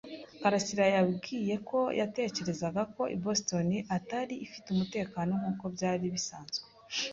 karasira 0.41 0.85
yambwiye 0.95 1.55
ko 1.69 1.79
yatekerezaga 1.99 2.81
ko 2.93 3.01
Boston 3.23 3.67
itari 3.97 4.35
ifite 4.45 4.67
umutekano 4.71 5.31
nk'uko 5.39 5.63
byari 5.75 6.05
bisanzwe. 6.15 6.63